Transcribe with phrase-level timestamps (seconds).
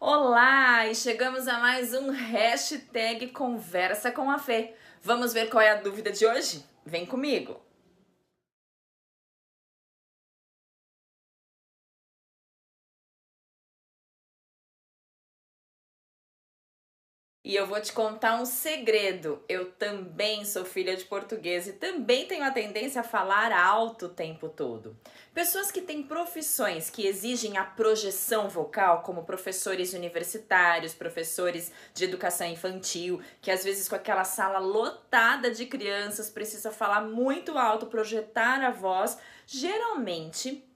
[0.00, 0.86] Olá!
[0.86, 4.74] E chegamos a mais um hashtag Conversa com a Fê.
[5.02, 6.64] Vamos ver qual é a dúvida de hoje?
[6.86, 7.60] Vem comigo!
[17.48, 19.42] E eu vou te contar um segredo.
[19.48, 24.10] Eu também sou filha de português e também tenho a tendência a falar alto o
[24.10, 24.94] tempo todo.
[25.32, 32.46] Pessoas que têm profissões que exigem a projeção vocal, como professores universitários, professores de educação
[32.46, 38.62] infantil, que às vezes com aquela sala lotada de crianças precisa falar muito alto, projetar
[38.62, 40.67] a voz, geralmente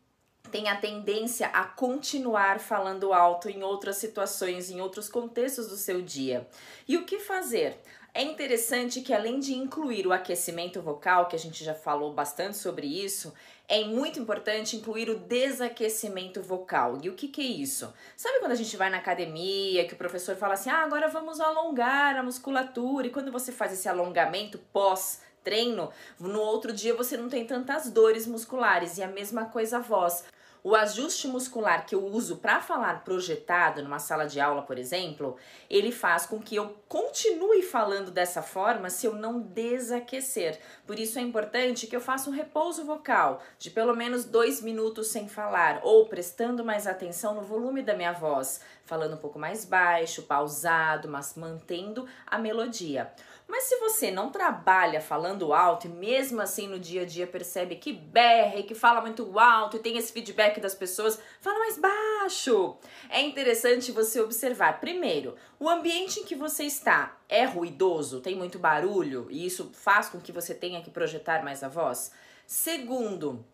[0.50, 6.02] tem a tendência a continuar falando alto em outras situações, em outros contextos do seu
[6.02, 6.46] dia.
[6.86, 7.80] E o que fazer?
[8.14, 12.58] É interessante que além de incluir o aquecimento vocal, que a gente já falou bastante
[12.58, 13.32] sobre isso,
[13.66, 16.98] é muito importante incluir o desaquecimento vocal.
[17.02, 17.90] E o que, que é isso?
[18.14, 21.40] Sabe quando a gente vai na academia, que o professor fala assim: ah, agora vamos
[21.40, 27.16] alongar a musculatura, e quando você faz esse alongamento pós treino, no outro dia você
[27.16, 30.24] não tem tantas dores musculares, e a mesma coisa a voz.
[30.64, 35.36] O ajuste muscular que eu uso para falar projetado numa sala de aula, por exemplo,
[35.68, 40.60] ele faz com que eu continue falando dessa forma se eu não desaquecer.
[40.86, 45.08] Por isso é importante que eu faça um repouso vocal de pelo menos dois minutos
[45.08, 49.64] sem falar ou prestando mais atenção no volume da minha voz, falando um pouco mais
[49.64, 53.12] baixo, pausado, mas mantendo a melodia.
[53.52, 57.76] Mas se você não trabalha falando alto e mesmo assim no dia a dia percebe
[57.76, 61.78] que berra e que fala muito alto e tem esse feedback das pessoas, fala mais
[61.78, 62.76] baixo.
[63.08, 68.58] É interessante você observar, primeiro, o ambiente em que você está é ruidoso, tem muito
[68.58, 72.12] barulho e isso faz com que você tenha que projetar mais a voz.
[72.46, 73.44] Segundo,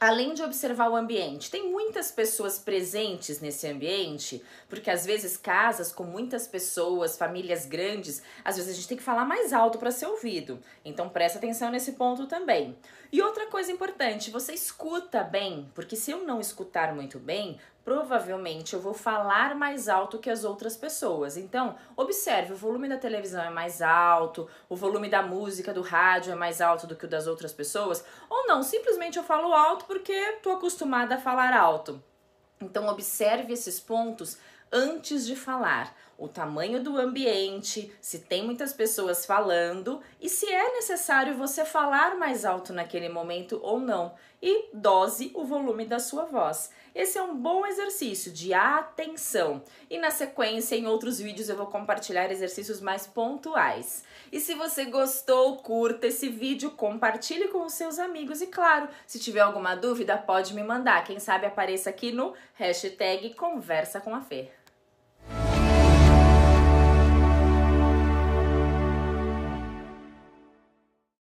[0.00, 5.92] além de observar o ambiente, tem muitas pessoas presentes nesse ambiente, porque às vezes casas
[5.92, 9.90] com muitas pessoas, famílias grandes, às vezes a gente tem que falar mais alto para
[9.90, 10.58] ser ouvido.
[10.84, 12.76] Então presta atenção nesse ponto também.
[13.10, 18.74] E outra coisa importante, você escuta bem, porque se eu não escutar muito bem, provavelmente
[18.74, 21.38] eu vou falar mais alto que as outras pessoas.
[21.38, 26.30] Então, observe, o volume da televisão é mais alto, o volume da música do rádio
[26.30, 29.86] é mais alto do que o das outras pessoas, ou não, simplesmente eu falo alto
[29.86, 32.02] porque estou acostumada a falar alto.
[32.60, 34.36] Então, observe esses pontos
[34.70, 35.96] antes de falar.
[36.18, 42.16] O tamanho do ambiente, se tem muitas pessoas falando e se é necessário você falar
[42.16, 44.16] mais alto naquele momento ou não.
[44.42, 46.72] E dose o volume da sua voz.
[46.92, 49.62] Esse é um bom exercício de atenção.
[49.88, 54.02] E na sequência, em outros vídeos, eu vou compartilhar exercícios mais pontuais.
[54.32, 58.42] E se você gostou, curta esse vídeo, compartilhe com os seus amigos.
[58.42, 61.04] E claro, se tiver alguma dúvida, pode me mandar.
[61.04, 64.57] Quem sabe apareça aqui no hashtag Conversa com a Fer.